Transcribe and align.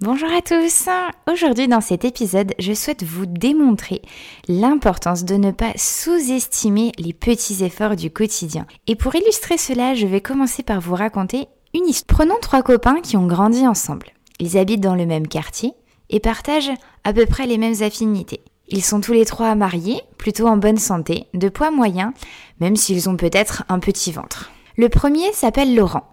Bonjour 0.00 0.28
à 0.30 0.42
tous 0.42 0.88
Aujourd'hui 1.28 1.66
dans 1.66 1.80
cet 1.80 2.04
épisode, 2.04 2.52
je 2.60 2.72
souhaite 2.72 3.02
vous 3.02 3.26
démontrer 3.26 4.00
l'importance 4.46 5.24
de 5.24 5.34
ne 5.34 5.50
pas 5.50 5.72
sous-estimer 5.74 6.92
les 7.00 7.12
petits 7.12 7.64
efforts 7.64 7.96
du 7.96 8.08
quotidien. 8.08 8.64
Et 8.86 8.94
pour 8.94 9.16
illustrer 9.16 9.58
cela, 9.58 9.96
je 9.96 10.06
vais 10.06 10.20
commencer 10.20 10.62
par 10.62 10.80
vous 10.80 10.94
raconter 10.94 11.48
une 11.74 11.88
histoire. 11.88 12.18
Prenons 12.18 12.38
trois 12.40 12.62
copains 12.62 13.00
qui 13.00 13.16
ont 13.16 13.26
grandi 13.26 13.66
ensemble. 13.66 14.12
Ils 14.38 14.56
habitent 14.56 14.82
dans 14.82 14.94
le 14.94 15.04
même 15.04 15.26
quartier 15.26 15.72
et 16.10 16.20
partagent 16.20 16.70
à 17.02 17.12
peu 17.12 17.26
près 17.26 17.48
les 17.48 17.58
mêmes 17.58 17.82
affinités. 17.82 18.42
Ils 18.68 18.84
sont 18.84 19.00
tous 19.00 19.14
les 19.14 19.24
trois 19.24 19.56
mariés, 19.56 20.00
plutôt 20.16 20.46
en 20.46 20.58
bonne 20.58 20.78
santé, 20.78 21.26
de 21.34 21.48
poids 21.48 21.72
moyen, 21.72 22.14
même 22.60 22.76
s'ils 22.76 23.08
ont 23.08 23.16
peut-être 23.16 23.64
un 23.68 23.80
petit 23.80 24.12
ventre. 24.12 24.52
Le 24.76 24.88
premier 24.88 25.32
s'appelle 25.32 25.74
Laurent. 25.74 26.08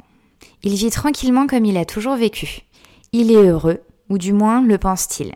Il 0.63 0.73
vit 0.73 0.89
tranquillement 0.89 1.45
comme 1.45 1.65
il 1.65 1.77
a 1.77 1.85
toujours 1.85 2.15
vécu. 2.15 2.65
Il 3.11 3.31
est 3.31 3.47
heureux, 3.47 3.81
ou 4.09 4.17
du 4.17 4.33
moins 4.33 4.61
le 4.61 4.77
pense-t-il, 4.77 5.33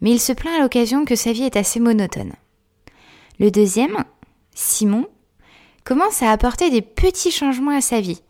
mais 0.00 0.10
il 0.10 0.20
se 0.20 0.32
plaint 0.32 0.58
à 0.58 0.62
l'occasion 0.62 1.04
que 1.04 1.16
sa 1.16 1.32
vie 1.32 1.44
est 1.44 1.56
assez 1.56 1.80
monotone. 1.80 2.32
Le 3.38 3.50
deuxième, 3.50 4.04
Simon, 4.54 5.06
commence 5.84 6.22
à 6.22 6.30
apporter 6.30 6.70
des 6.70 6.82
petits 6.82 7.30
changements 7.30 7.76
à 7.76 7.80
sa 7.80 8.00
vie, 8.00 8.22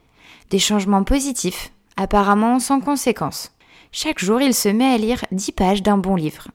des 0.50 0.58
changements 0.58 1.04
positifs, 1.04 1.72
apparemment 1.96 2.58
sans 2.58 2.80
conséquence. 2.80 3.52
Chaque 3.90 4.18
jour, 4.18 4.40
il 4.40 4.54
se 4.54 4.68
met 4.68 4.92
à 4.92 4.98
lire 4.98 5.24
10 5.32 5.52
pages 5.52 5.82
d'un 5.82 5.98
bon 5.98 6.14
livre, 6.14 6.48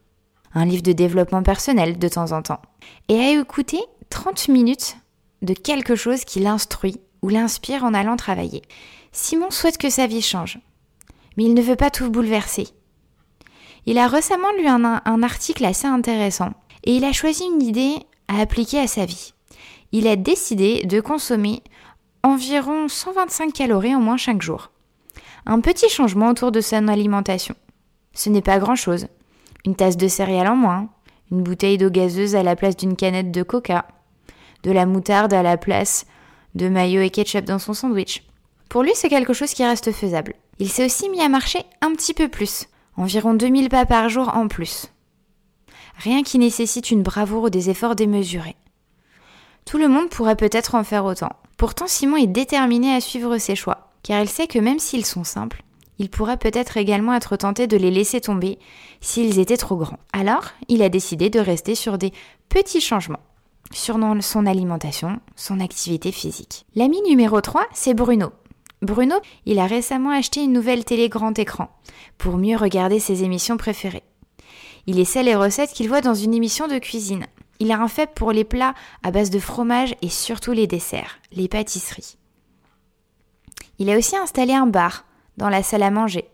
un 0.53 0.65
livre 0.65 0.83
de 0.83 0.91
développement 0.91 1.43
personnel 1.43 1.97
de 1.97 2.07
temps 2.07 2.31
en 2.31 2.41
temps, 2.41 2.61
et 3.09 3.19
à 3.19 3.39
écouter 3.39 3.81
30 4.09 4.49
minutes 4.49 4.97
de 5.41 5.53
quelque 5.53 5.95
chose 5.95 6.25
qui 6.25 6.39
l'instruit 6.39 6.99
ou 7.21 7.29
l'inspire 7.29 7.83
en 7.83 7.93
allant 7.93 8.15
travailler. 8.15 8.61
Simon 9.11 9.49
souhaite 9.49 9.77
que 9.77 9.89
sa 9.89 10.07
vie 10.07 10.21
change, 10.21 10.59
mais 11.37 11.45
il 11.45 11.53
ne 11.53 11.61
veut 11.61 11.75
pas 11.75 11.89
tout 11.89 12.09
bouleverser. 12.09 12.67
Il 13.85 13.97
a 13.97 14.07
récemment 14.07 14.51
lu 14.57 14.67
un, 14.67 15.23
article 15.23 15.65
assez 15.65 15.87
intéressant 15.87 16.51
et 16.83 16.95
il 16.95 17.03
a 17.03 17.11
choisi 17.11 17.43
une 17.43 17.61
idée 17.61 17.95
à 18.27 18.39
appliquer 18.39 18.79
à 18.79 18.87
sa 18.87 19.05
vie. 19.05 19.33
Il 19.91 20.07
a 20.07 20.15
décidé 20.15 20.83
de 20.85 21.01
consommer 21.01 21.61
environ 22.23 22.87
125 22.87 23.51
calories 23.53 23.95
en 23.95 23.99
moins 23.99 24.17
chaque 24.17 24.41
jour. 24.41 24.71
Un 25.45 25.59
petit 25.59 25.89
changement 25.89 26.29
autour 26.29 26.51
de 26.51 26.61
son 26.61 26.87
alimentation. 26.87 27.55
Ce 28.13 28.29
n'est 28.29 28.41
pas 28.41 28.59
grand-chose. 28.59 29.07
Une 29.65 29.75
tasse 29.75 29.97
de 29.97 30.07
céréales 30.07 30.47
en 30.47 30.55
moins, 30.55 30.89
une 31.31 31.43
bouteille 31.43 31.77
d'eau 31.77 31.89
gazeuse 31.89 32.35
à 32.35 32.43
la 32.43 32.55
place 32.55 32.77
d'une 32.77 32.95
canette 32.95 33.31
de 33.31 33.43
coca, 33.43 33.85
de 34.63 34.71
la 34.71 34.85
moutarde 34.85 35.33
à 35.33 35.43
la 35.43 35.57
place 35.57 36.05
de 36.55 36.69
maillot 36.69 37.01
et 37.01 37.09
ketchup 37.09 37.45
dans 37.45 37.59
son 37.59 37.73
sandwich. 37.73 38.23
Pour 38.69 38.83
lui, 38.83 38.91
c'est 38.95 39.09
quelque 39.09 39.33
chose 39.33 39.53
qui 39.53 39.65
reste 39.65 39.91
faisable. 39.91 40.35
Il 40.59 40.69
s'est 40.69 40.85
aussi 40.85 41.09
mis 41.09 41.21
à 41.21 41.29
marcher 41.29 41.63
un 41.81 41.93
petit 41.93 42.13
peu 42.13 42.27
plus, 42.27 42.67
environ 42.97 43.33
2000 43.33 43.69
pas 43.69 43.85
par 43.85 44.09
jour 44.09 44.31
en 44.35 44.47
plus. 44.47 44.87
Rien 45.97 46.23
qui 46.23 46.39
nécessite 46.39 46.91
une 46.91 47.03
bravoure 47.03 47.43
ou 47.43 47.49
des 47.49 47.69
efforts 47.69 47.95
démesurés. 47.95 48.55
Tout 49.65 49.77
le 49.77 49.87
monde 49.87 50.09
pourrait 50.09 50.35
peut-être 50.35 50.75
en 50.75 50.83
faire 50.83 51.05
autant. 51.05 51.31
Pourtant, 51.57 51.87
Simon 51.87 52.17
est 52.17 52.27
déterminé 52.27 52.93
à 52.93 53.01
suivre 53.01 53.37
ses 53.37 53.55
choix, 53.55 53.91
car 54.03 54.21
il 54.21 54.29
sait 54.29 54.47
que 54.47 54.59
même 54.59 54.79
s'ils 54.79 55.05
sont 55.05 55.23
simples, 55.23 55.63
il 55.99 56.09
pourrait 56.09 56.37
peut-être 56.37 56.77
également 56.77 57.13
être 57.13 57.37
tenté 57.37 57.67
de 57.67 57.77
les 57.77 57.91
laisser 57.91 58.19
tomber 58.19 58.59
s'ils 58.99 59.39
étaient 59.39 59.57
trop 59.57 59.77
grands. 59.77 59.99
Alors, 60.11 60.45
il 60.67 60.81
a 60.81 60.89
décidé 60.89 61.29
de 61.29 61.39
rester 61.39 61.75
sur 61.75 61.97
des 61.97 62.11
petits 62.49 62.81
changements 62.81 63.19
sur 63.71 63.97
son 64.21 64.45
alimentation, 64.45 65.19
son 65.35 65.59
activité 65.59 66.11
physique. 66.11 66.65
L'ami 66.75 67.01
numéro 67.01 67.41
3, 67.41 67.65
c'est 67.73 67.93
Bruno. 67.93 68.31
Bruno, 68.83 69.15
il 69.45 69.59
a 69.59 69.65
récemment 69.65 70.09
acheté 70.09 70.43
une 70.43 70.51
nouvelle 70.51 70.83
télé 70.83 71.07
grand 71.07 71.39
écran 71.39 71.69
pour 72.17 72.37
mieux 72.37 72.57
regarder 72.57 72.99
ses 72.99 73.23
émissions 73.23 73.55
préférées. 73.55 74.03
Il 74.87 74.99
essaie 74.99 75.23
les 75.23 75.35
recettes 75.35 75.71
qu'il 75.71 75.87
voit 75.87 76.01
dans 76.01 76.13
une 76.13 76.33
émission 76.33 76.67
de 76.67 76.77
cuisine. 76.79 77.25
Il 77.59 77.71
a 77.71 77.79
un 77.79 77.87
faible 77.87 78.11
pour 78.13 78.33
les 78.33 78.43
plats 78.43 78.73
à 79.01 79.11
base 79.11 79.29
de 79.29 79.39
fromage 79.39 79.95
et 80.01 80.09
surtout 80.09 80.51
les 80.51 80.67
desserts, 80.67 81.19
les 81.31 81.47
pâtisseries. 81.47 82.17
Il 83.79 83.89
a 83.89 83.97
aussi 83.97 84.17
installé 84.17 84.51
un 84.51 84.67
bar 84.67 85.05
dans 85.37 85.49
la 85.49 85.63
salle 85.63 85.83
à 85.83 85.89
manger 85.89 86.25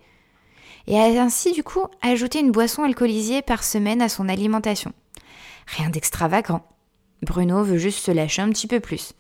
et 0.87 0.99
a 0.99 1.21
ainsi 1.21 1.51
du 1.51 1.63
coup 1.63 1.85
ajouté 2.01 2.39
une 2.39 2.51
boisson 2.51 2.81
alcoolisée 2.81 3.43
par 3.43 3.63
semaine 3.63 4.01
à 4.01 4.09
son 4.09 4.27
alimentation. 4.27 4.91
Rien 5.67 5.91
d'extravagant. 5.91 6.65
Bruno 7.21 7.63
veut 7.63 7.77
juste 7.77 8.03
se 8.03 8.11
lâcher 8.11 8.41
un 8.41 8.49
petit 8.49 8.65
peu 8.65 8.79
plus. 8.79 9.13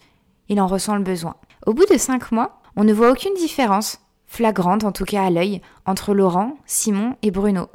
Il 0.47 0.59
en 0.59 0.65
ressent 0.65 0.95
le 0.95 1.03
besoin. 1.03 1.35
Au 1.67 1.75
bout 1.75 1.85
de 1.85 1.97
cinq 1.97 2.31
mois, 2.31 2.58
on 2.79 2.85
ne 2.85 2.93
voit 2.93 3.11
aucune 3.11 3.33
différence, 3.33 3.99
flagrante 4.25 4.85
en 4.85 4.93
tout 4.93 5.03
cas 5.03 5.25
à 5.25 5.29
l'œil, 5.29 5.61
entre 5.85 6.13
Laurent, 6.13 6.55
Simon 6.65 7.17
et 7.21 7.29
Bruno. 7.29 7.67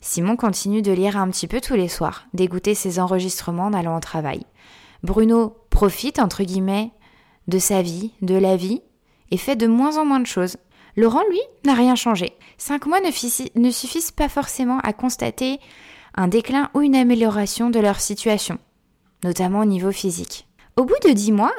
Simon 0.00 0.34
continue 0.34 0.80
de 0.80 0.92
lire 0.92 1.18
un 1.18 1.28
petit 1.28 1.46
peu 1.46 1.60
tous 1.60 1.74
les 1.74 1.88
soirs, 1.88 2.24
d'écouter 2.32 2.74
ses 2.74 2.98
enregistrements 2.98 3.66
en 3.66 3.74
allant 3.74 3.98
au 3.98 4.00
travail. 4.00 4.46
Bruno 5.02 5.58
profite, 5.68 6.18
entre 6.18 6.42
guillemets, 6.42 6.90
de 7.48 7.58
sa 7.58 7.82
vie, 7.82 8.12
de 8.22 8.34
la 8.34 8.56
vie, 8.56 8.80
et 9.30 9.36
fait 9.36 9.56
de 9.56 9.66
moins 9.66 9.98
en 9.98 10.06
moins 10.06 10.20
de 10.20 10.26
choses. 10.26 10.56
Laurent, 10.96 11.24
lui, 11.28 11.40
n'a 11.66 11.74
rien 11.74 11.94
changé. 11.94 12.32
Cinq 12.56 12.86
mois 12.86 13.00
ne, 13.00 13.60
ne 13.60 13.70
suffisent 13.70 14.10
pas 14.10 14.30
forcément 14.30 14.78
à 14.78 14.94
constater 14.94 15.60
un 16.14 16.28
déclin 16.28 16.70
ou 16.72 16.80
une 16.80 16.96
amélioration 16.96 17.68
de 17.68 17.78
leur 17.78 18.00
situation, 18.00 18.56
notamment 19.22 19.60
au 19.60 19.66
niveau 19.66 19.92
physique. 19.92 20.48
Au 20.76 20.86
bout 20.86 20.96
de 21.04 21.12
dix 21.12 21.32
mois, 21.32 21.52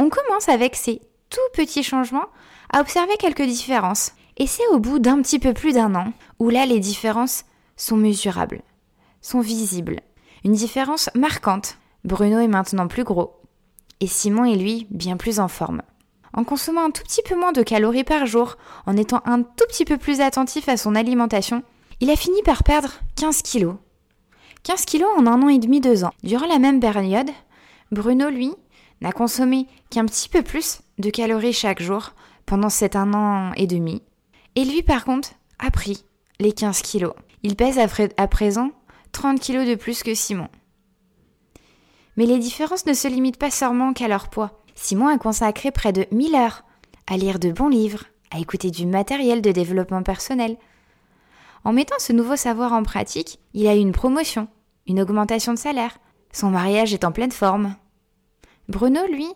on 0.00 0.08
commence 0.08 0.48
avec 0.48 0.74
ces 0.74 1.02
tout 1.32 1.40
petit 1.54 1.82
changement, 1.82 2.26
à 2.72 2.80
observer 2.80 3.16
quelques 3.18 3.42
différences. 3.42 4.12
Et 4.36 4.46
c'est 4.46 4.66
au 4.68 4.78
bout 4.78 4.98
d'un 4.98 5.20
petit 5.20 5.38
peu 5.38 5.52
plus 5.52 5.72
d'un 5.72 5.94
an 5.94 6.12
où 6.38 6.50
là 6.50 6.66
les 6.66 6.78
différences 6.78 7.44
sont 7.76 7.96
mesurables, 7.96 8.62
sont 9.20 9.40
visibles. 9.40 10.00
Une 10.44 10.52
différence 10.52 11.10
marquante. 11.14 11.78
Bruno 12.04 12.38
est 12.38 12.48
maintenant 12.48 12.88
plus 12.88 13.04
gros. 13.04 13.40
Et 14.00 14.06
Simon 14.06 14.44
est 14.44 14.56
lui 14.56 14.86
bien 14.90 15.16
plus 15.16 15.38
en 15.38 15.48
forme. 15.48 15.82
En 16.34 16.44
consommant 16.44 16.84
un 16.84 16.90
tout 16.90 17.02
petit 17.02 17.22
peu 17.22 17.36
moins 17.36 17.52
de 17.52 17.62
calories 17.62 18.04
par 18.04 18.26
jour, 18.26 18.56
en 18.86 18.96
étant 18.96 19.20
un 19.24 19.42
tout 19.42 19.64
petit 19.68 19.84
peu 19.84 19.98
plus 19.98 20.20
attentif 20.20 20.68
à 20.68 20.76
son 20.76 20.94
alimentation, 20.94 21.62
il 22.00 22.10
a 22.10 22.16
fini 22.16 22.42
par 22.42 22.64
perdre 22.64 22.90
15 23.16 23.42
kilos. 23.42 23.76
15 24.64 24.84
kilos 24.86 25.10
en 25.16 25.26
un 25.26 25.42
an 25.42 25.48
et 25.48 25.58
demi, 25.58 25.80
deux 25.80 26.04
ans. 26.04 26.12
Durant 26.22 26.46
la 26.46 26.58
même 26.58 26.80
période, 26.80 27.30
Bruno, 27.90 28.30
lui, 28.30 28.52
n'a 29.00 29.12
consommé 29.12 29.66
qu'un 29.90 30.06
petit 30.06 30.28
peu 30.28 30.42
plus 30.42 30.80
de 30.98 31.10
calories 31.10 31.52
chaque 31.52 31.82
jour 31.82 32.12
pendant 32.46 32.68
cet 32.68 32.96
un 32.96 33.14
an 33.14 33.52
et 33.56 33.66
demi. 33.66 34.02
Et 34.54 34.64
lui, 34.64 34.82
par 34.82 35.04
contre, 35.04 35.30
a 35.58 35.70
pris 35.70 36.04
les 36.38 36.52
15 36.52 36.82
kilos. 36.82 37.14
Il 37.42 37.56
pèse 37.56 37.78
à, 37.78 38.28
présent 38.28 38.70
30 39.12 39.40
kilos 39.40 39.66
de 39.66 39.74
plus 39.74 40.02
que 40.02 40.14
Simon. 40.14 40.48
Mais 42.16 42.26
les 42.26 42.38
différences 42.38 42.86
ne 42.86 42.92
se 42.92 43.08
limitent 43.08 43.38
pas 43.38 43.50
seulement 43.50 43.92
qu'à 43.92 44.08
leur 44.08 44.28
poids. 44.28 44.62
Simon 44.74 45.08
a 45.08 45.18
consacré 45.18 45.70
près 45.70 45.92
de 45.92 46.06
1000 46.12 46.34
heures 46.34 46.64
à 47.06 47.16
lire 47.16 47.38
de 47.38 47.50
bons 47.50 47.68
livres, 47.68 48.04
à 48.30 48.38
écouter 48.38 48.70
du 48.70 48.86
matériel 48.86 49.42
de 49.42 49.50
développement 49.50 50.02
personnel. 50.02 50.56
En 51.64 51.72
mettant 51.72 51.96
ce 51.98 52.12
nouveau 52.12 52.36
savoir 52.36 52.72
en 52.72 52.82
pratique, 52.82 53.38
il 53.54 53.66
a 53.66 53.74
eu 53.74 53.78
une 53.78 53.92
promotion, 53.92 54.48
une 54.86 55.00
augmentation 55.00 55.52
de 55.52 55.58
salaire. 55.58 55.98
Son 56.32 56.50
mariage 56.50 56.92
est 56.92 57.04
en 57.04 57.12
pleine 57.12 57.32
forme. 57.32 57.76
Bruno, 58.68 59.00
lui, 59.06 59.28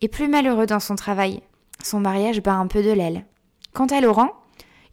est 0.00 0.08
plus 0.08 0.28
malheureux 0.28 0.66
dans 0.66 0.80
son 0.80 0.96
travail. 0.96 1.40
Son 1.82 2.00
mariage 2.00 2.42
bat 2.42 2.54
un 2.54 2.66
peu 2.66 2.82
de 2.82 2.90
l'aile. 2.90 3.26
Quant 3.72 3.86
à 3.86 4.00
Laurent, 4.00 4.30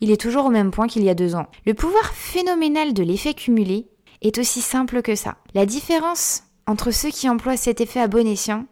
il 0.02 0.12
est 0.12 0.22
toujours 0.22 0.46
au 0.46 0.50
même 0.50 0.72
point 0.72 0.88
qu'il 0.88 1.04
y 1.04 1.10
a 1.10 1.16
deux 1.16 1.36
ans. 1.36 1.48
Le 1.66 1.74
pouvoir 1.74 2.14
phénoménal 2.14 2.94
de 2.94 3.04
l'effet 3.04 3.34
cumulé 3.34 3.88
est 4.22 4.38
aussi 4.38 4.62
simple 4.62 5.02
que 5.02 5.16
ça. 5.16 5.38
La 5.54 5.66
différence 5.66 6.44
entre 6.68 6.92
ceux 6.92 7.10
qui 7.10 7.30
emploient 7.30 7.58
cet 7.58 7.82
effet 7.82 8.02
à 8.02 8.08
bon 8.08 8.28
escient, 8.28 8.66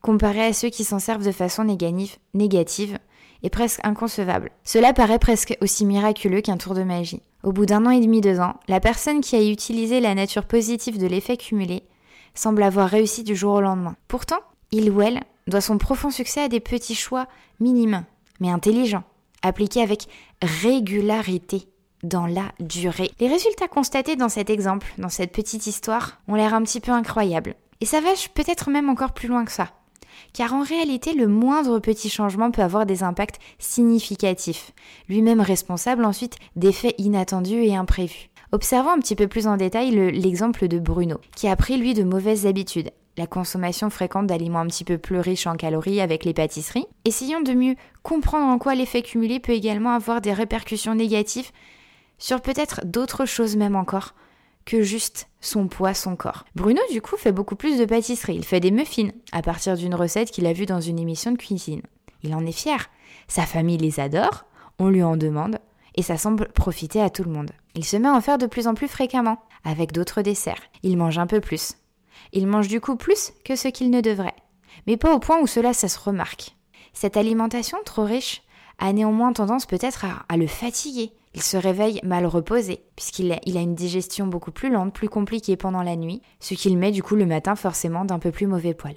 comparé 0.00 0.44
à 0.44 0.52
ceux 0.52 0.70
qui 0.70 0.84
s'en 0.84 0.98
servent 0.98 1.24
de 1.24 1.32
façon 1.32 1.64
négative, 2.34 2.98
est 3.42 3.50
presque 3.50 3.80
inconcevable. 3.84 4.50
Cela 4.64 4.92
paraît 4.92 5.18
presque 5.18 5.56
aussi 5.60 5.84
miraculeux 5.84 6.40
qu'un 6.40 6.56
tour 6.56 6.74
de 6.74 6.82
magie. 6.82 7.22
Au 7.42 7.52
bout 7.52 7.66
d'un 7.66 7.86
an 7.86 7.90
et 7.90 8.00
demi, 8.00 8.20
deux 8.20 8.38
ans, 8.38 8.54
la 8.68 8.80
personne 8.80 9.20
qui 9.20 9.34
a 9.34 9.42
utilisé 9.42 10.00
la 10.00 10.14
nature 10.14 10.44
positive 10.44 10.98
de 10.98 11.06
l'effet 11.06 11.36
cumulé 11.36 11.82
semble 12.34 12.62
avoir 12.62 12.88
réussi 12.88 13.24
du 13.24 13.34
jour 13.34 13.54
au 13.54 13.60
lendemain. 13.60 13.96
Pourtant, 14.08 14.40
il 14.70 14.90
ou 14.90 15.00
elle 15.00 15.20
doit 15.46 15.60
son 15.60 15.78
profond 15.78 16.10
succès 16.10 16.42
à 16.42 16.48
des 16.48 16.60
petits 16.60 16.94
choix 16.94 17.26
minimes, 17.58 18.04
mais 18.40 18.50
intelligents, 18.50 19.04
appliqués 19.42 19.82
avec 19.82 20.06
régularité. 20.42 21.66
dans 22.02 22.26
la 22.26 22.52
durée. 22.60 23.10
Les 23.20 23.28
résultats 23.28 23.68
constatés 23.68 24.16
dans 24.16 24.30
cet 24.30 24.48
exemple, 24.48 24.86
dans 24.96 25.10
cette 25.10 25.32
petite 25.32 25.66
histoire, 25.66 26.20
ont 26.28 26.34
l'air 26.34 26.54
un 26.54 26.62
petit 26.62 26.80
peu 26.80 26.92
incroyables. 26.92 27.56
Et 27.82 27.86
ça 27.86 28.00
va 28.00 28.10
peut-être 28.34 28.70
même 28.70 28.88
encore 28.88 29.12
plus 29.12 29.28
loin 29.28 29.44
que 29.44 29.52
ça. 29.52 29.68
Car 30.32 30.54
en 30.54 30.62
réalité, 30.62 31.14
le 31.14 31.26
moindre 31.26 31.78
petit 31.78 32.10
changement 32.10 32.50
peut 32.50 32.62
avoir 32.62 32.86
des 32.86 33.02
impacts 33.02 33.40
significatifs, 33.58 34.72
lui-même 35.08 35.40
responsable 35.40 36.04
ensuite 36.04 36.36
d'effets 36.56 36.94
inattendus 36.98 37.64
et 37.64 37.76
imprévus. 37.76 38.30
Observons 38.52 38.90
un 38.90 38.98
petit 38.98 39.16
peu 39.16 39.28
plus 39.28 39.46
en 39.46 39.56
détail 39.56 39.90
l'exemple 39.90 40.68
de 40.68 40.78
Bruno, 40.78 41.20
qui 41.36 41.48
a 41.48 41.56
pris 41.56 41.76
lui 41.76 41.94
de 41.94 42.02
mauvaises 42.02 42.46
habitudes. 42.46 42.90
La 43.20 43.26
consommation 43.26 43.90
fréquente 43.90 44.28
d'aliments 44.28 44.60
un 44.60 44.66
petit 44.66 44.82
peu 44.82 44.96
plus 44.96 45.20
riches 45.20 45.46
en 45.46 45.54
calories 45.54 46.00
avec 46.00 46.24
les 46.24 46.32
pâtisseries. 46.32 46.86
Essayons 47.04 47.42
de 47.42 47.52
mieux 47.52 47.74
comprendre 48.02 48.46
en 48.46 48.56
quoi 48.56 48.74
l'effet 48.74 49.02
cumulé 49.02 49.40
peut 49.40 49.52
également 49.52 49.90
avoir 49.90 50.22
des 50.22 50.32
répercussions 50.32 50.94
négatives 50.94 51.50
sur 52.16 52.40
peut-être 52.40 52.80
d'autres 52.86 53.26
choses 53.26 53.56
même 53.56 53.76
encore 53.76 54.14
que 54.64 54.80
juste 54.80 55.28
son 55.42 55.68
poids, 55.68 55.92
son 55.92 56.16
corps. 56.16 56.46
Bruno, 56.54 56.80
du 56.90 57.02
coup, 57.02 57.18
fait 57.18 57.30
beaucoup 57.30 57.56
plus 57.56 57.78
de 57.78 57.84
pâtisserie. 57.84 58.36
Il 58.36 58.44
fait 58.46 58.58
des 58.58 58.70
muffins 58.70 59.10
à 59.32 59.42
partir 59.42 59.76
d'une 59.76 59.94
recette 59.94 60.30
qu'il 60.30 60.46
a 60.46 60.54
vue 60.54 60.64
dans 60.64 60.80
une 60.80 60.98
émission 60.98 61.32
de 61.32 61.36
cuisine. 61.36 61.82
Il 62.22 62.34
en 62.34 62.46
est 62.46 62.52
fier. 62.52 62.88
Sa 63.28 63.42
famille 63.42 63.76
les 63.76 64.00
adore, 64.00 64.46
on 64.78 64.88
lui 64.88 65.02
en 65.02 65.18
demande, 65.18 65.58
et 65.94 66.00
ça 66.00 66.16
semble 66.16 66.48
profiter 66.52 67.02
à 67.02 67.10
tout 67.10 67.24
le 67.24 67.32
monde. 67.32 67.50
Il 67.74 67.84
se 67.84 67.98
met 67.98 68.08
à 68.08 68.14
en 68.14 68.22
faire 68.22 68.38
de 68.38 68.46
plus 68.46 68.66
en 68.66 68.72
plus 68.72 68.88
fréquemment, 68.88 69.42
avec 69.62 69.92
d'autres 69.92 70.22
desserts. 70.22 70.62
Il 70.82 70.96
mange 70.96 71.18
un 71.18 71.26
peu 71.26 71.42
plus. 71.42 71.74
Il 72.32 72.46
mange 72.46 72.68
du 72.68 72.80
coup 72.80 72.96
plus 72.96 73.32
que 73.44 73.56
ce 73.56 73.68
qu'il 73.68 73.90
ne 73.90 74.00
devrait. 74.00 74.36
Mais 74.86 74.96
pas 74.96 75.14
au 75.14 75.18
point 75.18 75.40
où 75.40 75.46
cela 75.46 75.72
ça 75.72 75.88
se 75.88 75.98
remarque. 75.98 76.56
Cette 76.92 77.16
alimentation 77.16 77.78
trop 77.84 78.04
riche 78.04 78.42
a 78.78 78.92
néanmoins 78.92 79.32
tendance 79.32 79.66
peut-être 79.66 80.06
à, 80.28 80.36
le 80.36 80.46
fatiguer. 80.46 81.12
Il 81.34 81.42
se 81.42 81.56
réveille 81.56 82.00
mal 82.02 82.26
reposé, 82.26 82.82
puisqu'il 82.96 83.32
a, 83.32 83.60
une 83.60 83.74
digestion 83.74 84.26
beaucoup 84.26 84.50
plus 84.50 84.70
lente, 84.70 84.92
plus 84.92 85.08
compliquée 85.08 85.56
pendant 85.56 85.82
la 85.82 85.96
nuit, 85.96 86.22
ce 86.40 86.54
qui 86.54 86.70
le 86.70 86.78
met 86.78 86.90
du 86.90 87.02
coup 87.02 87.14
le 87.14 87.26
matin 87.26 87.54
forcément 87.54 88.04
d'un 88.04 88.18
peu 88.18 88.32
plus 88.32 88.46
mauvais 88.46 88.74
poil. 88.74 88.96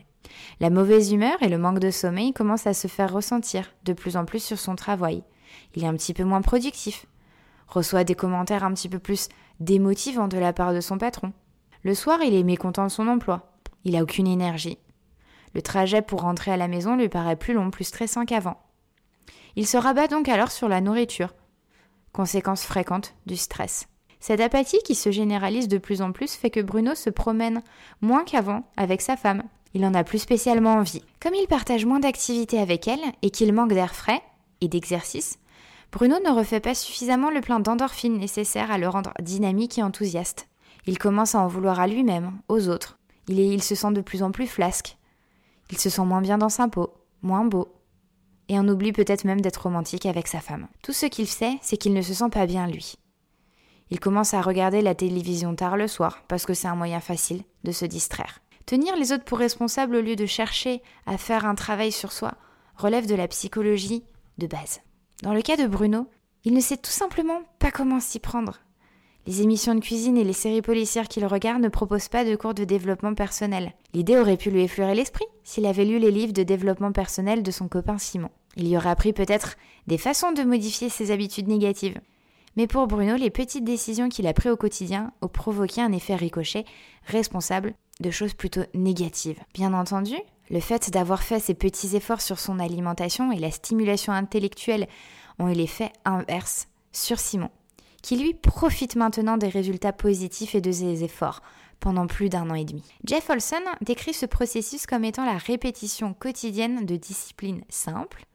La 0.60 0.70
mauvaise 0.70 1.12
humeur 1.12 1.38
et 1.42 1.50
le 1.50 1.58
manque 1.58 1.80
de 1.80 1.92
sommeil 1.92 2.34
commencent 2.34 2.66
à 2.66 2.74
se 2.74 2.88
faire 2.88 3.14
ressentir 3.14 3.70
de 3.84 3.94
plus 3.94 4.18
en 4.18 4.26
plus 4.26 4.44
sur 4.44 4.58
son 4.58 4.76
travail. 4.76 5.24
Il 5.76 5.84
est 5.84 5.88
un 5.88 5.94
petit 5.94 6.14
peu 6.14 6.24
moins 6.24 6.42
productif, 6.42 7.06
reçoit 7.68 8.04
des 8.04 8.16
commentaires 8.16 8.64
un 8.64 8.74
petit 8.74 8.90
peu 8.90 9.00
plus 9.00 9.30
démotivants 9.60 10.28
de 10.28 10.38
la 10.38 10.54
part 10.54 10.74
de 10.74 10.82
son 10.82 10.98
patron. 10.98 11.34
Le 11.84 11.94
soir, 11.94 12.20
il 12.24 12.34
est 12.34 12.44
mécontent 12.44 12.86
de 12.86 12.92
son 12.92 13.08
emploi. 13.08 13.54
Il 13.84 13.96
a 13.96 14.04
aucune 14.04 14.28
énergie. 14.28 14.78
Le 15.54 15.62
trajet 15.62 16.02
pour 16.02 16.22
rentrer 16.22 16.52
à 16.52 16.58
la 16.58 16.68
maison 16.68 16.96
lui 16.96 17.10
paraît 17.10 17.36
plus 17.36 17.54
long, 17.54 17.70
plus 17.72 17.84
stressant 17.84 18.26
qu'avant. 18.26 18.58
Il 19.56 19.68
se 19.68 19.78
rabat 19.78 20.08
donc 20.08 20.30
alors 20.30 20.52
sur 20.52 20.68
la 20.68 20.82
nourriture, 20.82 21.34
conséquence 22.12 22.64
fréquente 22.64 23.14
du 23.26 23.38
stress. 23.38 23.88
Cette 24.20 24.40
apathie 24.40 24.82
qui 24.86 24.96
se 24.96 25.12
généralise 25.12 25.68
de 25.68 25.78
plus 25.78 26.02
en 26.02 26.12
plus 26.12 26.34
fait 26.34 26.50
que 26.50 26.62
Bruno 26.62 26.96
se 26.96 27.10
promène 27.10 27.62
moins 28.02 28.24
qu'avant 28.24 28.64
avec 28.78 29.02
sa 29.02 29.18
femme. 29.18 29.44
Il 29.74 29.86
en 29.86 29.94
a 29.94 30.04
plus 30.04 30.20
spécialement 30.20 30.76
envie. 30.76 31.04
Comme 31.20 31.36
il 31.36 31.48
partage 31.48 31.86
moins 31.86 32.00
d'activités 32.00 32.60
avec 32.60 32.88
elle 32.88 33.02
et 33.22 33.32
qu'il 33.32 33.52
manque 33.52 33.74
d'air 33.74 33.94
frais 33.94 34.22
et 34.62 34.70
d'exercice, 34.70 35.40
Bruno 35.92 36.16
ne 36.24 36.32
refait 36.32 36.62
pas 36.62 36.74
suffisamment 36.74 37.30
le 37.30 37.42
plein 37.42 37.60
d'endorphines 37.60 38.18
nécessaire 38.18 38.72
à 38.72 38.78
le 38.78 38.88
rendre 38.88 39.14
dynamique 39.20 39.78
et 39.78 39.84
enthousiaste. 39.84 40.48
Il 40.86 40.98
commence 40.98 41.36
à 41.36 41.40
en 41.40 41.48
vouloir 41.48 41.80
à 41.80 41.88
lui-même, 41.88 42.40
aux 42.48 42.68
autres. 42.68 42.98
Il, 43.28 43.64
se 43.64 43.76
sent 43.76 43.92
de 43.94 44.02
plus 44.02 44.22
en 44.22 44.32
plus 44.32 44.48
flasque. 44.48 44.98
Il 45.72 45.80
se 45.80 45.90
sent 45.90 46.04
moins 46.04 46.22
bien 46.22 46.38
dans 46.38 46.50
sa 46.50 46.68
peau, 46.68 46.94
moins 47.22 47.46
beau, 47.46 47.74
et 48.50 48.60
on 48.60 48.68
oublie 48.68 48.92
peut-être 48.92 49.24
même 49.24 49.42
d'être 49.42 49.64
romantique 49.64 50.06
avec 50.06 50.28
sa 50.28 50.42
femme. 50.42 50.68
Tout 50.84 50.92
ce 50.92 51.06
qu'il 51.06 51.28
sait, 51.28 51.58
c'est 51.62 51.78
qu'il 51.78 51.94
ne 51.94 52.02
se 52.02 52.14
sent 52.14 52.30
pas 52.30 52.46
bien 52.46 52.68
lui. 52.68 52.96
Il 53.90 54.00
commence 54.00 54.34
à 54.34 54.42
regarder 54.42 54.82
la 54.82 54.96
télévision 54.96 55.56
tard 55.56 55.78
le 55.78 55.88
soir, 55.88 56.24
parce 56.28 56.46
que 56.46 56.54
c'est 56.54 56.68
un 56.68 56.76
moyen 56.76 57.00
facile 57.00 57.44
de 57.64 57.72
se 57.72 57.86
distraire. 57.86 58.40
Tenir 58.66 58.96
les 58.96 59.12
autres 59.12 59.26
pour 59.26 59.40
responsables 59.40 59.96
au 59.96 60.02
lieu 60.02 60.16
de 60.16 60.26
chercher 60.26 60.82
à 61.06 61.18
faire 61.18 61.46
un 61.46 61.56
travail 61.56 61.92
sur 61.92 62.12
soi 62.12 62.34
relève 62.76 63.08
de 63.08 63.16
la 63.16 63.28
psychologie 63.28 64.04
de 64.38 64.48
base. 64.48 64.82
Dans 65.22 65.34
le 65.34 65.42
cas 65.42 65.58
de 65.58 65.68
Bruno, 65.68 66.08
il 66.44 66.54
ne 66.54 66.60
sait 66.60 66.78
tout 66.78 66.92
simplement 66.92 67.42
pas 67.60 67.72
comment 67.72 68.00
s'y 68.00 68.20
prendre. 68.20 68.60
Les 69.26 69.42
émissions 69.42 69.74
de 69.74 69.80
cuisine 69.80 70.18
et 70.18 70.26
les 70.26 70.34
séries 70.34 70.62
policières 70.62 71.08
qu'il 71.08 71.26
regarde 71.26 71.62
ne 71.62 71.70
proposent 71.70 72.10
pas 72.10 72.26
de 72.26 72.36
cours 72.36 72.54
de 72.54 72.66
développement 72.66 73.14
personnel. 73.14 73.72
L'idée 73.94 74.18
aurait 74.18 74.36
pu 74.36 74.52
lui 74.52 74.64
effleurer 74.64 74.96
l'esprit 74.96 75.26
s'il 75.46 75.66
avait 75.66 75.86
lu 75.86 75.98
les 75.98 76.12
livres 76.12 76.34
de 76.34 76.44
développement 76.44 76.92
personnel 76.92 77.42
de 77.42 77.52
son 77.52 77.70
copain 77.70 77.98
Simon. 77.98 78.30
Il 78.58 78.68
y 78.68 78.76
aurait 78.76 78.90
appris 78.90 79.14
peut-être 79.14 79.56
des 79.88 79.98
façons 79.98 80.34
de 80.34 80.44
modifier 80.44 80.90
ses 80.90 81.12
habitudes 81.12 81.48
négatives. 81.48 82.02
Mais 82.58 82.68
pour 82.68 82.86
Bruno, 82.86 83.16
les 83.16 83.30
petites 83.30 83.64
décisions 83.64 84.10
qu'il 84.10 84.28
a 84.28 84.34
prises 84.34 84.52
au 84.52 84.58
quotidien 84.58 85.14
ont 85.22 85.30
provoqué 85.30 85.82
un 85.82 85.94
effet 85.94 86.16
ricochet 86.16 86.66
responsable 87.06 87.74
de 88.02 88.12
choses 88.12 88.34
plutôt 88.34 88.64
négatives. 88.74 89.40
Bien 89.54 89.74
entendu, 89.74 90.16
le 90.52 90.60
fait 90.60 90.92
d'avoir 90.92 91.24
fait 91.24 91.40
ces 91.40 91.54
petits 91.54 91.96
efforts 91.96 92.22
sur 92.22 92.40
son 92.40 92.60
alimentation 92.60 93.32
et 93.32 93.40
la 93.40 93.52
stimulation 93.52 94.12
intellectuelle 94.12 94.88
ont 95.40 95.48
eu 95.48 95.54
l'effet 95.54 95.94
inverse 96.04 96.68
sur 96.92 97.20
Simon 97.20 97.50
qui 98.04 98.18
lui 98.18 98.36
profite 98.36 98.96
maintenant 98.96 99.38
des 99.38 99.48
résultats 99.48 99.94
positifs 99.94 100.54
et 100.54 100.62
de 100.62 100.72
ses 100.72 101.04
efforts 101.04 101.42
pendant 101.80 102.06
plus 102.06 102.30
d'un 102.30 102.50
an 102.52 102.56
et 102.56 102.66
demi. 102.66 102.84
Jeff 103.06 103.30
Olson 103.32 103.64
décrit 103.82 104.14
ce 104.14 104.28
processus 104.28 104.86
comme 104.86 105.06
étant 105.06 105.26
la 105.26 105.38
répétition 105.38 106.14
quotidienne 106.14 106.86
de 106.86 106.96
disciplines 106.98 107.64
simples 107.70 108.26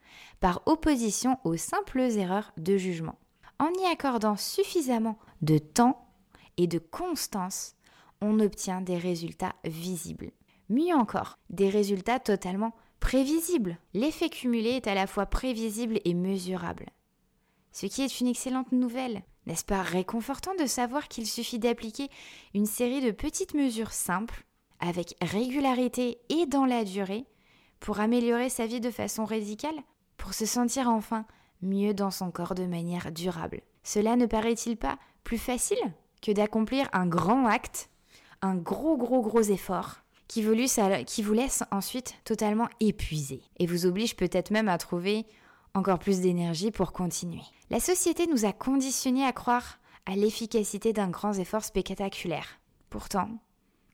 par 0.40 0.62
opposition 0.66 1.38
aux 1.44 1.56
simples 1.56 2.00
erreurs 2.00 2.52
de 2.56 2.76
jugement. 2.76 3.18
En 3.60 3.68
y 3.68 3.86
accordant 3.92 4.36
suffisamment 4.36 5.18
de 5.42 5.58
temps 5.58 6.08
et 6.56 6.66
de 6.66 6.78
constance, 6.78 7.74
on 8.20 8.40
obtient 8.40 8.80
des 8.80 8.98
résultats 8.98 9.54
visibles. 9.64 10.30
Mieux 10.70 10.94
encore, 10.94 11.38
des 11.50 11.68
résultats 11.68 12.20
totalement 12.20 12.74
prévisibles. 13.00 13.78
L'effet 13.94 14.28
cumulé 14.28 14.70
est 14.70 14.86
à 14.86 14.94
la 14.94 15.06
fois 15.06 15.26
prévisible 15.26 16.00
et 16.04 16.14
mesurable. 16.14 16.86
Ce 17.72 17.86
qui 17.86 18.02
est 18.02 18.20
une 18.20 18.26
excellente 18.26 18.72
nouvelle. 18.72 19.22
N'est-ce 19.48 19.64
pas 19.64 19.80
réconfortant 19.80 20.54
de 20.56 20.66
savoir 20.66 21.08
qu'il 21.08 21.26
suffit 21.26 21.58
d'appliquer 21.58 22.10
une 22.52 22.66
série 22.66 23.00
de 23.00 23.10
petites 23.10 23.54
mesures 23.54 23.92
simples, 23.92 24.44
avec 24.78 25.16
régularité 25.22 26.18
et 26.28 26.44
dans 26.44 26.66
la 26.66 26.84
durée, 26.84 27.24
pour 27.80 27.98
améliorer 27.98 28.50
sa 28.50 28.66
vie 28.66 28.80
de 28.80 28.90
façon 28.90 29.24
radicale, 29.24 29.74
pour 30.18 30.34
se 30.34 30.44
sentir 30.44 30.90
enfin 30.90 31.24
mieux 31.62 31.94
dans 31.94 32.10
son 32.10 32.30
corps 32.30 32.54
de 32.54 32.66
manière 32.66 33.10
durable? 33.10 33.62
Cela 33.82 34.16
ne 34.16 34.26
paraît-il 34.26 34.76
pas 34.76 34.98
plus 35.24 35.38
facile 35.38 35.78
que 36.20 36.30
d'accomplir 36.30 36.86
un 36.92 37.06
grand 37.06 37.46
acte, 37.46 37.88
un 38.42 38.54
gros 38.54 38.98
gros 38.98 39.22
gros 39.22 39.40
effort 39.40 39.96
qui 40.26 40.42
vous, 40.42 40.52
laisse 40.52 41.62
ensuite 41.70 42.16
totalement 42.24 42.68
épuisé? 42.80 43.40
Et 43.58 43.66
vous 43.66 43.86
oblige 43.86 44.14
peut-être 44.14 44.50
même 44.50 44.68
à 44.68 44.76
trouver 44.76 45.24
encore 45.78 45.98
plus 45.98 46.20
d'énergie 46.20 46.70
pour 46.70 46.92
continuer. 46.92 47.42
La 47.70 47.80
société 47.80 48.26
nous 48.26 48.44
a 48.44 48.52
conditionnés 48.52 49.24
à 49.24 49.32
croire 49.32 49.78
à 50.06 50.16
l'efficacité 50.16 50.92
d'un 50.92 51.08
grand 51.08 51.32
effort 51.34 51.64
spectaculaire. 51.64 52.60
Pourtant, 52.90 53.30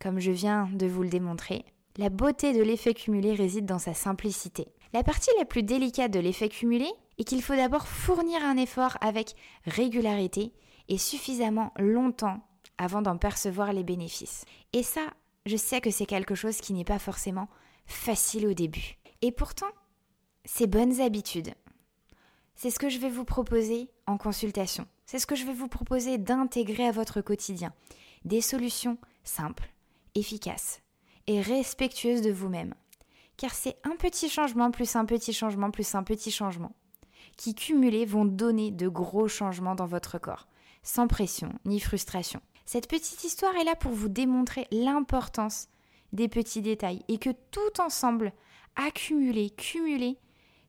comme 0.01 0.21
je 0.21 0.31
viens 0.31 0.69
de 0.73 0.87
vous 0.87 1.03
le 1.03 1.09
démontrer, 1.09 1.65
la 1.97 2.09
beauté 2.09 2.53
de 2.53 2.63
l'effet 2.63 2.95
cumulé 2.95 3.35
réside 3.35 3.67
dans 3.67 3.79
sa 3.79 3.95
simplicité. 3.95 4.67
La 4.93 5.03
partie 5.03 5.31
la 5.39 5.45
plus 5.45 5.63
délicate 5.63 6.13
de 6.13 6.21
l'effet 6.21 6.49
cumulé 6.49 6.89
est 7.19 7.25
qu'il 7.25 7.43
faut 7.43 7.57
d'abord 7.57 7.87
fournir 7.87 8.45
un 8.45 8.57
effort 8.57 8.97
avec 9.01 9.35
régularité 9.67 10.53
et 10.89 10.99
suffisamment 10.99 11.73
longtemps 11.79 12.41
avant 12.79 13.03
d'en 13.03 13.17
percevoir 13.17 13.73
les 13.73 13.85
bénéfices. 13.85 14.45
Et 14.73 14.83
ça, 14.83 15.03
je 15.47 15.57
sais 15.57 15.81
que 15.81 15.91
c'est 15.91 16.07
quelque 16.07 16.35
chose 16.35 16.59
qui 16.59 16.73
n'est 16.73 16.85
pas 16.85 16.99
forcément 16.99 17.49
facile 17.87 18.47
au 18.47 18.55
début. 18.55 18.97
Et 19.23 19.33
pourtant, 19.33 19.71
ces 20.45 20.67
bonnes 20.67 21.01
habitudes, 21.01 21.55
c'est 22.55 22.71
ce 22.71 22.79
que 22.79 22.89
je 22.89 22.99
vais 22.99 23.11
vous 23.11 23.25
proposer 23.25 23.91
en 24.07 24.17
consultation. 24.17 24.87
C'est 25.07 25.19
ce 25.19 25.27
que 25.27 25.37
je 25.37 25.45
vais 25.45 25.53
vous 25.53 25.69
proposer 25.69 26.19
d'intégrer 26.19 26.87
à 26.87 26.93
votre 26.93 27.21
quotidien. 27.21 27.73
Des 28.25 28.41
solutions 28.41 28.99
simples, 29.23 29.71
efficaces 30.15 30.81
et 31.27 31.41
respectueuses 31.41 32.23
de 32.23 32.31
vous-même. 32.31 32.75
Car 33.37 33.55
c'est 33.55 33.77
un 33.85 33.97
petit 33.97 34.29
changement 34.29 34.71
plus 34.71 34.97
un 34.97 35.05
petit 35.05 35.33
changement 35.33 35.71
plus 35.71 35.95
un 35.95 36.05
petit 36.05 36.31
changement 36.31 36.73
qui 37.37 37.55
cumulés 37.55 38.07
vont 38.07 38.25
donner 38.25 38.71
de 38.71 38.89
gros 38.89 39.29
changements 39.29 39.75
dans 39.75 39.87
votre 39.87 40.19
corps, 40.19 40.47
sans 40.83 41.09
pression 41.09 41.53
ni 41.65 41.81
frustration. 41.81 42.41
Cette 42.65 42.89
petite 42.89 43.25
histoire 43.25 43.57
est 43.57 43.65
là 43.65 43.75
pour 43.75 43.93
vous 43.93 44.09
démontrer 44.09 44.67
l'importance 44.71 45.69
des 46.13 46.29
petits 46.29 46.63
détails 46.63 47.03
et 47.09 47.19
que 47.19 47.31
tout 47.51 47.81
ensemble, 47.81 48.33
accumuler, 48.77 49.51
cumuler 49.51 50.19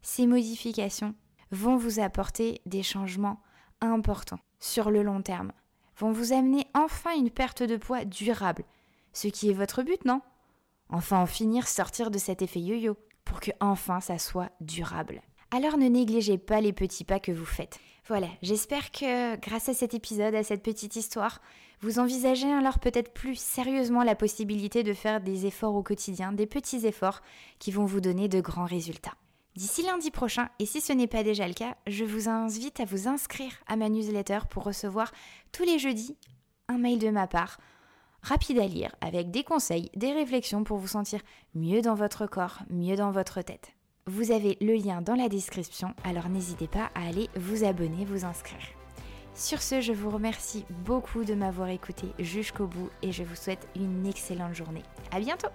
ces 0.01 0.25
modifications 0.25 1.13
vont 1.51 1.77
vous 1.77 1.99
apporter 1.99 2.61
des 2.65 2.83
changements 2.83 3.41
importants 3.81 4.39
sur 4.59 4.91
le 4.91 5.03
long 5.03 5.21
terme, 5.21 5.51
vont 5.97 6.11
vous 6.11 6.33
amener 6.33 6.65
enfin 6.73 7.15
une 7.15 7.29
perte 7.29 7.63
de 7.63 7.77
poids 7.77 8.05
durable, 8.05 8.63
ce 9.13 9.27
qui 9.27 9.49
est 9.49 9.53
votre 9.53 9.83
but, 9.83 10.03
non? 10.05 10.21
Enfin 10.89 11.19
en 11.19 11.25
finir 11.25 11.67
sortir 11.67 12.11
de 12.11 12.17
cet 12.17 12.41
effet 12.41 12.59
yo-yo, 12.59 12.97
pour 13.23 13.39
que 13.39 13.51
enfin 13.59 13.99
ça 13.99 14.17
soit 14.17 14.51
durable. 14.61 15.21
Alors 15.51 15.77
ne 15.77 15.87
négligez 15.87 16.37
pas 16.37 16.61
les 16.61 16.73
petits 16.73 17.05
pas 17.05 17.19
que 17.19 17.31
vous 17.31 17.45
faites. 17.45 17.79
Voilà, 18.07 18.27
j'espère 18.43 18.91
que 18.91 19.35
grâce 19.37 19.67
à 19.67 19.73
cet 19.73 19.95
épisode, 19.95 20.35
à 20.35 20.43
cette 20.43 20.61
petite 20.61 20.95
histoire, 20.95 21.41
vous 21.81 21.97
envisagez 21.97 22.51
alors 22.51 22.79
peut-être 22.79 23.13
plus 23.13 23.35
sérieusement 23.35 24.03
la 24.03 24.15
possibilité 24.15 24.83
de 24.83 24.93
faire 24.93 25.21
des 25.21 25.45
efforts 25.45 25.75
au 25.75 25.81
quotidien, 25.81 26.31
des 26.31 26.45
petits 26.45 26.85
efforts 26.85 27.21
qui 27.57 27.71
vont 27.71 27.85
vous 27.85 28.01
donner 28.01 28.27
de 28.27 28.41
grands 28.41 28.65
résultats. 28.65 29.15
D'ici 29.55 29.83
lundi 29.83 30.11
prochain, 30.11 30.49
et 30.59 30.65
si 30.65 30.81
ce 30.81 30.91
n'est 30.91 31.07
pas 31.07 31.23
déjà 31.23 31.47
le 31.47 31.53
cas, 31.53 31.77
je 31.87 32.03
vous 32.03 32.27
invite 32.27 32.81
à 32.81 32.85
vous 32.85 33.07
inscrire 33.07 33.53
à 33.67 33.77
ma 33.77 33.87
newsletter 33.87 34.39
pour 34.49 34.63
recevoir 34.63 35.13
tous 35.53 35.63
les 35.63 35.79
jeudis 35.79 36.17
un 36.67 36.77
mail 36.77 36.99
de 36.99 37.09
ma 37.09 37.25
part, 37.25 37.57
rapide 38.21 38.59
à 38.59 38.67
lire, 38.67 38.93
avec 38.99 39.31
des 39.31 39.43
conseils, 39.43 39.89
des 39.95 40.11
réflexions 40.11 40.65
pour 40.65 40.77
vous 40.77 40.87
sentir 40.87 41.21
mieux 41.53 41.81
dans 41.81 41.95
votre 41.95 42.25
corps, 42.25 42.59
mieux 42.69 42.97
dans 42.97 43.11
votre 43.11 43.41
tête. 43.41 43.71
Vous 44.07 44.31
avez 44.31 44.57
le 44.59 44.73
lien 44.75 45.01
dans 45.01 45.15
la 45.15 45.29
description, 45.29 45.93
alors 46.03 46.27
n'hésitez 46.27 46.67
pas 46.67 46.89
à 46.93 47.07
aller 47.07 47.29
vous 47.35 47.63
abonner, 47.63 48.03
vous 48.03 48.25
inscrire. 48.25 48.67
Sur 49.35 49.61
ce, 49.61 49.79
je 49.79 49.93
vous 49.93 50.09
remercie 50.09 50.65
beaucoup 50.85 51.23
de 51.23 51.33
m'avoir 51.33 51.69
écouté 51.69 52.07
jusqu'au 52.19 52.67
bout 52.67 52.89
et 53.01 53.11
je 53.11 53.23
vous 53.23 53.35
souhaite 53.35 53.67
une 53.75 54.05
excellente 54.05 54.53
journée. 54.53 54.83
À 55.11 55.19
bientôt! 55.19 55.49